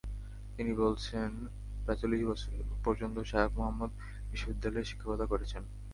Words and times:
তিনি 0.55 0.71
বলেছেন, 0.73 1.29
প্রায় 1.83 1.99
চল্লিশ 2.01 2.21
বছর 2.23 2.51
পর্যন্ত 2.85 3.17
শায়খ 3.29 3.51
মুহম্মদ 3.57 3.91
বিশ্ববিদ্যালয়ে 4.31 4.89
শিক্ষকতা 4.89 5.25
করেছেন। 5.25 5.63